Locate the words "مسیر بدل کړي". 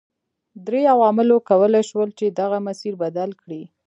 2.67-3.61